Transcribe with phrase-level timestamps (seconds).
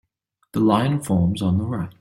[0.53, 1.89] The line forms on the right.